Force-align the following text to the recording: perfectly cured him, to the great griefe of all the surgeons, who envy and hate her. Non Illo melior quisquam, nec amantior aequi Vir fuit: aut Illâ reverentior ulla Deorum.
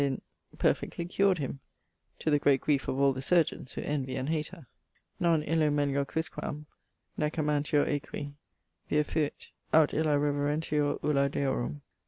perfectly 0.57 1.05
cured 1.05 1.37
him, 1.37 1.59
to 2.17 2.31
the 2.31 2.39
great 2.39 2.59
griefe 2.59 2.87
of 2.87 2.99
all 2.99 3.13
the 3.13 3.21
surgeons, 3.21 3.73
who 3.73 3.81
envy 3.83 4.15
and 4.15 4.29
hate 4.29 4.47
her. 4.47 4.65
Non 5.19 5.43
Illo 5.43 5.69
melior 5.69 6.05
quisquam, 6.05 6.65
nec 7.17 7.33
amantior 7.37 7.85
aequi 7.85 8.33
Vir 8.89 9.03
fuit: 9.03 9.51
aut 9.71 9.91
Illâ 9.91 10.19
reverentior 10.19 10.97
ulla 11.03 11.29
Deorum. 11.29 11.81